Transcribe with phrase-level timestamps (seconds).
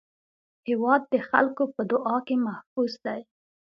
[0.67, 3.21] هېواد د خلکو په دعا کې محفوظ دی.